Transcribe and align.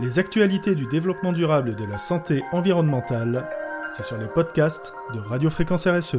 Les 0.00 0.20
actualités 0.20 0.76
du 0.76 0.86
développement 0.86 1.32
durable 1.32 1.70
et 1.70 1.74
de 1.74 1.84
la 1.84 1.98
santé 1.98 2.44
environnementale, 2.52 3.48
c'est 3.90 4.04
sur 4.04 4.16
les 4.16 4.28
podcasts 4.28 4.92
de 5.12 5.18
Radio 5.18 5.50
Fréquence 5.50 5.88
RSE. 5.88 6.18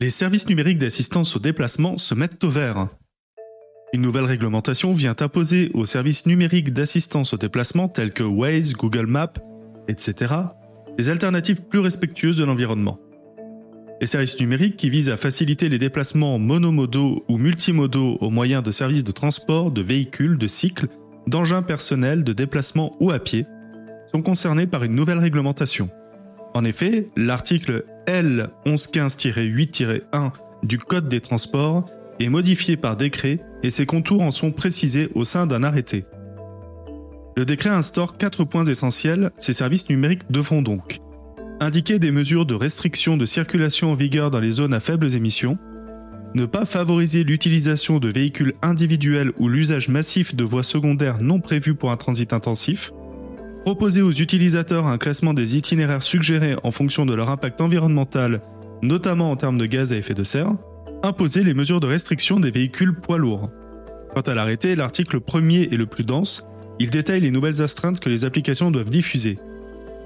Les 0.00 0.10
services 0.10 0.48
numériques 0.48 0.78
d'assistance 0.78 1.36
au 1.36 1.38
déplacement 1.38 1.96
se 1.96 2.16
mettent 2.16 2.42
au 2.42 2.50
vert. 2.50 2.88
Une 3.92 4.02
nouvelle 4.02 4.24
réglementation 4.24 4.94
vient 4.94 5.14
imposer 5.20 5.70
aux 5.74 5.84
services 5.84 6.26
numériques 6.26 6.72
d'assistance 6.72 7.34
au 7.34 7.36
déplacement 7.36 7.86
tels 7.86 8.12
que 8.12 8.24
Waze, 8.24 8.72
Google 8.72 9.06
Maps, 9.06 9.34
etc., 9.86 10.34
des 10.98 11.08
alternatives 11.08 11.62
plus 11.62 11.78
respectueuses 11.78 12.36
de 12.36 12.44
l'environnement. 12.44 12.98
Les 13.98 14.06
services 14.06 14.38
numériques 14.38 14.76
qui 14.76 14.90
visent 14.90 15.08
à 15.08 15.16
faciliter 15.16 15.70
les 15.70 15.78
déplacements 15.78 16.38
monomodaux 16.38 17.24
ou 17.28 17.38
multimodaux 17.38 18.18
au 18.20 18.28
moyen 18.28 18.60
de 18.60 18.70
services 18.70 19.04
de 19.04 19.12
transport, 19.12 19.70
de 19.70 19.80
véhicules, 19.80 20.36
de 20.36 20.46
cycles, 20.46 20.88
d'engins 21.26 21.62
personnels, 21.62 22.22
de 22.22 22.34
déplacement 22.34 22.94
ou 23.00 23.10
à 23.10 23.18
pied, 23.18 23.46
sont 24.06 24.20
concernés 24.20 24.66
par 24.66 24.84
une 24.84 24.94
nouvelle 24.94 25.18
réglementation. 25.18 25.88
En 26.52 26.64
effet, 26.64 27.04
l'article 27.16 27.84
L 28.06 28.50
1115-8-1 28.66 30.32
du 30.62 30.78
Code 30.78 31.08
des 31.08 31.20
transports 31.20 31.86
est 32.20 32.28
modifié 32.28 32.76
par 32.76 32.96
décret 32.96 33.40
et 33.62 33.70
ses 33.70 33.86
contours 33.86 34.22
en 34.22 34.30
sont 34.30 34.52
précisés 34.52 35.08
au 35.14 35.24
sein 35.24 35.46
d'un 35.46 35.62
arrêté. 35.62 36.04
Le 37.34 37.46
décret 37.46 37.70
instaure 37.70 38.18
quatre 38.18 38.44
points 38.44 38.64
essentiels, 38.64 39.30
ces 39.38 39.52
services 39.54 39.88
numériques 39.88 40.30
devront 40.30 40.62
donc 40.62 41.00
indiquer 41.60 41.98
des 41.98 42.10
mesures 42.10 42.46
de 42.46 42.54
restriction 42.54 43.16
de 43.16 43.24
circulation 43.24 43.92
en 43.92 43.94
vigueur 43.94 44.30
dans 44.30 44.40
les 44.40 44.52
zones 44.52 44.74
à 44.74 44.80
faibles 44.80 45.14
émissions, 45.14 45.58
ne 46.34 46.44
pas 46.44 46.66
favoriser 46.66 47.24
l'utilisation 47.24 47.98
de 47.98 48.08
véhicules 48.08 48.54
individuels 48.62 49.32
ou 49.38 49.48
l'usage 49.48 49.88
massif 49.88 50.34
de 50.34 50.44
voies 50.44 50.62
secondaires 50.62 51.20
non 51.20 51.40
prévues 51.40 51.74
pour 51.74 51.90
un 51.90 51.96
transit 51.96 52.32
intensif, 52.32 52.92
proposer 53.64 54.02
aux 54.02 54.12
utilisateurs 54.12 54.86
un 54.86 54.98
classement 54.98 55.34
des 55.34 55.56
itinéraires 55.56 56.02
suggérés 56.02 56.56
en 56.62 56.70
fonction 56.70 57.06
de 57.06 57.14
leur 57.14 57.30
impact 57.30 57.60
environnemental, 57.60 58.42
notamment 58.82 59.30
en 59.30 59.36
termes 59.36 59.58
de 59.58 59.66
gaz 59.66 59.92
à 59.92 59.96
effet 59.96 60.14
de 60.14 60.24
serre, 60.24 60.52
imposer 61.02 61.42
les 61.42 61.54
mesures 61.54 61.80
de 61.80 61.86
restriction 61.86 62.38
des 62.38 62.50
véhicules 62.50 62.94
poids 62.94 63.18
lourds. 63.18 63.50
Quant 64.14 64.20
à 64.20 64.34
l'arrêté, 64.34 64.76
l'article 64.76 65.20
premier 65.20 65.62
est 65.62 65.76
le 65.76 65.86
plus 65.86 66.04
dense, 66.04 66.46
il 66.78 66.90
détaille 66.90 67.22
les 67.22 67.30
nouvelles 67.30 67.62
astreintes 67.62 68.00
que 68.00 68.10
les 68.10 68.24
applications 68.26 68.70
doivent 68.70 68.90
diffuser. 68.90 69.38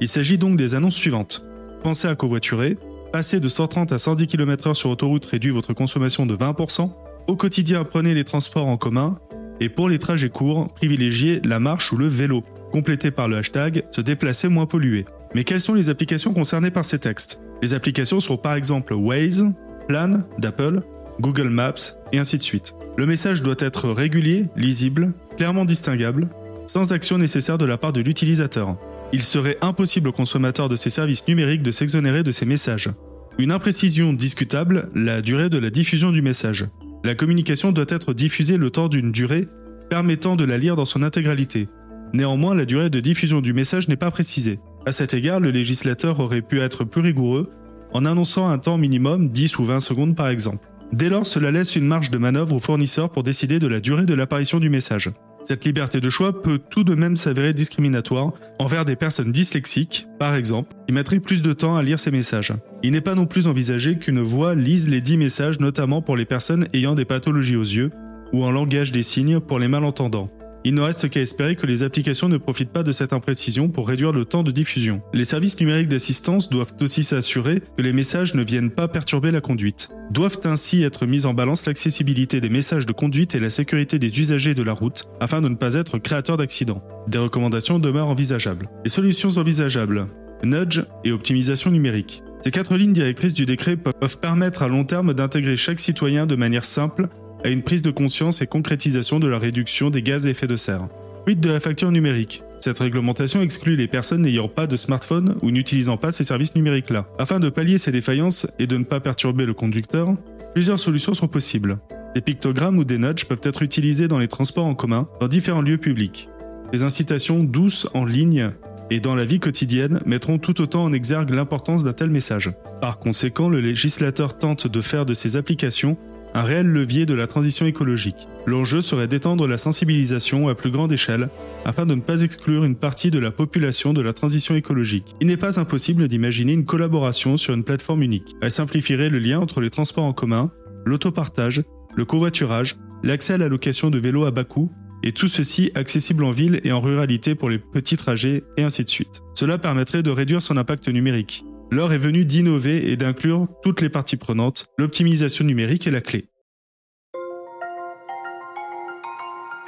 Il 0.01 0.09
s'agit 0.09 0.39
donc 0.39 0.57
des 0.57 0.75
annonces 0.75 0.97
suivantes. 0.97 1.45
Pensez 1.83 2.09
à 2.09 2.15
covoiturer, 2.15 2.79
passer 3.13 3.41
de 3.41 3.49
130 3.49 3.93
à 3.93 3.99
110 3.99 4.27
km/h 4.27 4.75
sur 4.75 4.91
autoroute 4.91 5.25
réduit 5.27 5.51
votre 5.51 5.75
consommation 5.75 6.27
de 6.27 6.35
20%, 6.35 6.91
au 7.27 7.37
quotidien 7.37 7.85
prenez 7.85 8.15
les 8.15 8.25
transports 8.25 8.67
en 8.67 8.77
commun, 8.77 9.19
et 9.61 9.69
pour 9.69 9.89
les 9.89 9.99
trajets 9.99 10.31
courts, 10.31 10.69
privilégiez 10.69 11.41
la 11.45 11.61
marche 11.61 11.93
ou 11.93 11.97
le 11.97 12.07
vélo, 12.07 12.43
complété 12.73 13.11
par 13.11 13.29
le 13.29 13.37
hashtag 13.37 13.85
se 13.91 14.01
déplacer 14.01 14.49
moins 14.49 14.67
pollué. 14.67 15.05
Mais 15.35 15.45
quelles 15.45 15.61
sont 15.61 15.75
les 15.75 15.91
applications 15.91 16.33
concernées 16.33 16.71
par 16.71 16.85
ces 16.85 16.99
textes? 16.99 17.43
Les 17.63 17.75
applications 17.75 18.21
sont 18.21 18.39
par 18.39 18.55
exemple 18.55 18.95
Waze, 18.95 19.53
Plan 19.87 20.21
d'Apple, 20.39 20.81
Google 21.21 21.51
Maps 21.51 21.75
et 22.13 22.19
ainsi 22.19 22.39
de 22.39 22.43
suite. 22.43 22.75
Le 22.97 23.05
message 23.05 23.43
doit 23.43 23.57
être 23.59 23.91
régulier, 23.91 24.47
lisible, 24.57 25.13
clairement 25.37 25.67
distinguable, 25.67 26.29
sans 26.67 26.93
action 26.93 27.19
nécessaire 27.19 27.59
de 27.59 27.67
la 27.67 27.77
part 27.77 27.93
de 27.93 28.01
l'utilisateur. 28.01 28.77
Il 29.13 29.23
serait 29.23 29.59
impossible 29.61 30.09
aux 30.09 30.13
consommateurs 30.13 30.69
de 30.69 30.77
ces 30.77 30.91
services 30.91 31.27
numériques 31.27 31.63
de 31.63 31.73
s'exonérer 31.73 32.23
de 32.23 32.31
ces 32.31 32.47
messages. 32.47 32.91
Une 33.39 33.51
imprécision 33.51 34.13
discutable, 34.13 34.89
la 34.95 35.23
durée 35.23 35.49
de 35.49 35.59
la 35.59 35.71
diffusion 35.71 36.13
du 36.13 36.23
message. 36.23 36.67
La 37.05 37.15
communication 37.15 37.73
doit 37.73 37.87
être 37.89 38.13
diffusée 38.13 38.57
le 38.57 38.71
temps 38.71 38.89
d'une 38.89 39.13
durée 39.13 39.47
permettant 39.89 40.37
de 40.37 40.45
la 40.45 40.59
lire 40.59 40.77
dans 40.77 40.85
son 40.85 41.03
intégralité. 41.03 41.69
Néanmoins, 42.13 42.55
la 42.55 42.65
durée 42.65 42.91
de 42.91 43.01
diffusion 43.01 43.41
du 43.41 43.53
message 43.53 43.89
n'est 43.89 43.97
pas 43.97 44.11
précisée. 44.11 44.61
À 44.87 44.93
cet 44.93 45.15
égard, 45.15 45.41
le 45.41 45.51
législateur 45.51 46.21
aurait 46.21 46.43
pu 46.43 46.61
être 46.61 46.85
plus 46.85 47.01
rigoureux 47.01 47.51
en 47.93 48.05
annonçant 48.05 48.49
un 48.49 48.59
temps 48.59 48.79
minimum 48.79 49.31
10 49.31 49.59
ou 49.59 49.65
20 49.65 49.81
secondes 49.81 50.17
par 50.17 50.29
exemple. 50.29 50.69
Dès 50.93 51.09
lors, 51.09 51.27
cela 51.27 51.51
laisse 51.51 51.77
une 51.77 51.87
marge 51.87 52.11
de 52.11 52.19
manœuvre 52.19 52.55
au 52.55 52.59
fournisseur 52.59 53.11
pour 53.11 53.23
décider 53.23 53.59
de 53.59 53.67
la 53.67 53.81
durée 53.81 54.07
de 54.07 54.15
l'apparition 54.15 54.59
du 54.59 54.71
message. 54.71 55.11
Cette 55.51 55.65
liberté 55.65 56.01
de 56.01 56.11
choix 56.11 56.45
peut 56.45 56.61
tout 56.71 56.85
de 56.85 56.95
même 56.95 57.17
s'avérer 57.17 57.53
discriminatoire 57.53 58.35
envers 58.61 58.85
des 58.85 58.95
personnes 58.95 59.33
dyslexiques, 59.33 60.07
par 60.17 60.37
exemple, 60.37 60.77
qui 60.87 60.95
mettraient 60.95 61.19
plus 61.19 61.43
de 61.43 61.53
temps 61.53 61.75
à 61.75 61.83
lire 61.83 61.99
ces 61.99 62.13
messages. 62.13 62.55
Il 62.85 62.93
n'est 62.93 63.01
pas 63.01 63.17
non 63.17 63.27
plus 63.27 63.49
envisagé 63.49 63.99
qu'une 63.99 64.21
voix 64.21 64.55
lise 64.55 64.89
les 64.89 65.01
dix 65.01 65.17
messages 65.17 65.59
notamment 65.59 66.03
pour 66.03 66.17
les 66.17 66.25
personnes 66.25 66.69
ayant 66.73 66.95
des 66.95 67.05
pathologies 67.05 67.57
aux 67.57 67.65
yeux, 67.65 67.91
ou 68.33 68.45
en 68.45 68.53
langage 68.53 68.93
des 68.93 69.03
signes 69.03 69.41
pour 69.41 69.59
les 69.59 69.67
malentendants. 69.67 70.31
Il 70.65 70.75
ne 70.75 70.83
reste 70.83 71.09
qu'à 71.09 71.21
espérer 71.21 71.57
que 71.57 71.67
les 71.67 71.83
applications 71.83 72.29
ne 72.29 72.37
profitent 72.37 72.73
pas 72.73 72.83
de 72.83 72.93
cette 72.93 73.13
imprécision 73.13 73.69
pour 73.69 73.89
réduire 73.89 74.13
le 74.13 74.25
temps 74.25 74.43
de 74.43 74.51
diffusion. 74.51 75.01
Les 75.15 75.25
services 75.25 75.59
numériques 75.59 75.89
d'assistance 75.89 76.51
doivent 76.51 76.75
aussi 76.81 77.03
s'assurer 77.03 77.63
que 77.77 77.83
les 77.83 77.93
messages 77.93 78.35
ne 78.35 78.45
viennent 78.45 78.71
pas 78.71 78.89
perturber 78.89 79.31
la 79.31 79.41
conduite. 79.41 79.89
Doivent 80.11 80.41
ainsi 80.45 80.83
être 80.83 81.07
mis 81.07 81.25
en 81.25 81.35
balance 81.35 81.65
l'accessibilité 81.67 82.41
des 82.41 82.51
messages 82.51 82.87
de 82.87 82.93
conduite 82.93 83.35
et 83.35 83.41
la 83.41 83.51
sécurité 83.51 83.99
des 83.99 84.21
usagers 84.21 84.55
de 84.55 84.63
la 84.63 84.73
route 84.73 85.05
afin 85.21 85.41
de 85.41 85.49
ne 85.49 85.55
pas 85.55 85.75
être 85.75 85.99
créateur 85.99 86.37
d'accidents. 86.37 86.83
Des 87.09 87.19
recommandations 87.19 87.79
demeurent 87.79 88.09
envisageables. 88.09 88.69
Les 88.85 88.91
solutions 88.91 89.31
envisageables 89.39 90.07
nudge 90.45 90.85
et 91.05 91.13
optimisation 91.13 91.71
numérique. 91.71 92.23
Ces 92.43 92.51
quatre 92.51 92.77
lignes 92.77 92.93
directrices 92.93 93.35
du 93.35 93.45
décret 93.45 93.77
peuvent 93.77 94.19
permettre 94.19 94.63
à 94.63 94.69
long 94.69 94.85
terme 94.85 95.13
d'intégrer 95.13 95.57
chaque 95.59 95.79
citoyen 95.79 96.27
de 96.27 96.37
manière 96.37 96.65
simple 96.65 97.09
à 97.45 97.49
une 97.49 97.63
prise 97.63 97.83
de 97.83 97.91
conscience 97.91 98.43
et 98.43 98.47
concrétisation 98.47 99.21
de 99.21 99.29
la 99.29 99.39
réduction 99.39 99.91
des 99.91 100.03
gaz 100.03 100.27
à 100.27 100.31
effet 100.31 100.47
de 100.47 100.57
serre. 100.57 100.89
8 101.27 101.41
de 101.41 101.51
la 101.51 101.61
facture 101.61 101.91
numérique? 101.93 102.43
Cette 102.57 102.79
réglementation 102.79 103.43
exclut 103.43 103.77
les 103.77 103.89
personnes 103.89 104.23
n'ayant 104.23 104.49
pas 104.49 104.67
de 104.67 104.77
smartphone 104.77 105.37
ou 105.43 105.51
n'utilisant 105.51 105.97
pas 105.97 106.13
ces 106.13 106.25
services 106.25 106.55
numériques-là. 106.55 107.09
Afin 107.19 107.41
de 107.41 107.49
pallier 107.49 107.79
ces 107.79 107.93
défaillances 107.93 108.47
et 108.59 108.67
de 108.67 108.77
ne 108.77 108.85
pas 108.85 109.01
perturber 109.01 109.47
le 109.47 109.55
conducteur, 109.55 110.15
plusieurs 110.55 110.79
solutions 110.79 111.15
sont 111.15 111.29
possibles. 111.29 111.79
Des 112.15 112.21
pictogrammes 112.21 112.79
ou 112.79 112.85
des 112.85 112.99
nudges 112.99 113.27
peuvent 113.27 113.41
être 113.45 113.63
utilisés 113.63 114.09
dans 114.09 114.19
les 114.19 114.29
transports 114.29 114.67
en 114.67 114.75
commun, 114.75 115.09
dans 115.21 115.29
différents 115.29 115.63
lieux 115.63 115.79
publics. 115.79 116.29
Des 116.73 116.83
incitations 116.83 117.43
douces 117.43 117.89
en 117.95 118.05
ligne 118.05 118.51
et 118.91 119.01
dans 119.01 119.15
la 119.15 119.25
vie 119.25 119.39
quotidienne 119.39 120.01
mettront 120.05 120.39
tout 120.39 120.61
autant 120.61 120.85
en 120.85 120.93
exergue 120.93 121.31
l'importance 121.31 121.85
d'un 121.85 121.93
tel 121.93 122.11
message. 122.11 122.53
Par 122.81 122.99
conséquent, 122.99 123.49
le 123.49 123.61
législateur 123.61 124.37
tente 124.37 124.67
de 124.67 124.81
faire 124.81 125.07
de 125.07 125.15
ces 125.15 125.37
applications 125.37 125.97
un 126.35 126.43
réel 126.43 126.67
levier 126.67 127.07
de 127.07 127.15
la 127.15 127.27
transition 127.27 127.67
écologique. 127.67 128.29
L'enjeu 128.47 128.81
serait 128.81 129.09
d'étendre 129.09 129.47
la 129.47 129.59
sensibilisation 129.59 130.49
à 130.49 130.55
plus 130.55 130.71
grande 130.71 130.93
échelle 130.93 131.29
afin 131.65 131.87
de 131.87 131.95
ne 131.95 132.01
pas 132.01 132.23
exclure 132.23 132.65
une 132.65 132.77
partie 132.77 133.11
de 133.11 133.19
la 133.19 133.31
population 133.31 133.93
de 133.93 134.01
la 134.01 134.13
transition 134.13 134.55
écologique. 134.55 135.15
Il 135.21 135.27
n'est 135.27 135.37
pas 135.37 135.61
impossible 135.61 136.09
d'imaginer 136.09 136.53
une 136.53 136.65
collaboration 136.65 137.37
sur 137.37 137.55
une 137.55 137.65
plateforme 137.65 138.03
unique. 138.03 138.35
Elle 138.43 138.51
simplifierait 138.51 139.11
le 139.11 139.19
lien 139.19 139.41
entre 139.41 139.61
les 139.61 139.71
transports 139.71 140.05
en 140.05 140.13
commun, 140.13 140.51
l'autopartage, 140.85 141.63
le 141.97 142.05
covoiturage, 142.05 142.77
l'accès 143.03 143.35
à 143.35 143.39
la 143.39 143.49
location 143.49 143.91
de 143.91 143.99
vélos 143.99 144.25
à 144.25 144.31
bas 144.31 144.45
coût 144.45 144.71
et 145.03 145.13
tout 145.13 145.29
ceci 145.29 145.71
accessible 145.75 146.25
en 146.25 146.31
ville 146.31 146.61
et 146.65 146.73
en 146.73 146.81
ruralité 146.81 147.35
pour 147.35 147.51
les 147.51 147.59
petits 147.59 147.97
trajets 147.97 148.45
et 148.57 148.63
ainsi 148.63 148.85
de 148.85 148.91
suite. 148.91 149.23
Cela 149.35 149.59
permettrait 149.59 150.03
de 150.03 150.11
réduire 150.11 150.43
son 150.43 150.57
impact 150.57 150.89
numérique, 150.89 151.45
L'heure 151.73 151.93
est 151.93 151.99
venue 151.99 152.25
d'innover 152.25 152.91
et 152.91 152.97
d'inclure 152.97 153.47
toutes 153.63 153.81
les 153.81 153.89
parties 153.89 154.17
prenantes. 154.17 154.67
L'optimisation 154.77 155.45
numérique 155.45 155.87
est 155.87 155.93
la 155.93 156.01
clé. 156.01 156.27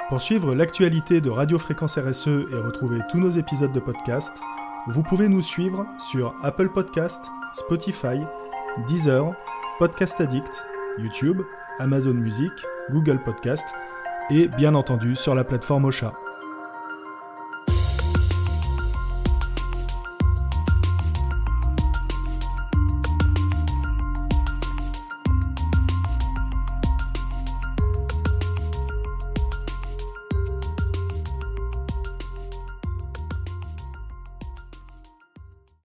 Pour 0.09 0.21
suivre 0.21 0.53
l'actualité 0.53 1.21
de 1.21 1.29
Radio 1.29 1.57
Fréquence 1.57 1.97
RSE 1.97 2.27
et 2.27 2.55
retrouver 2.55 2.99
tous 3.09 3.19
nos 3.19 3.29
épisodes 3.29 3.71
de 3.71 3.79
podcast, 3.79 4.41
vous 4.89 5.01
pouvez 5.01 5.29
nous 5.29 5.41
suivre 5.41 5.87
sur 5.97 6.35
Apple 6.43 6.69
Podcast, 6.73 7.25
Spotify, 7.53 8.19
Deezer, 8.85 9.33
Podcast 9.79 10.19
Addict, 10.19 10.65
YouTube, 10.99 11.41
Amazon 11.79 12.15
Music, 12.15 12.51
Google 12.91 13.23
Podcast 13.23 13.73
et 14.29 14.49
bien 14.49 14.75
entendu 14.75 15.15
sur 15.15 15.35
la 15.35 15.45
plateforme 15.45 15.85
Ocha. 15.85 16.13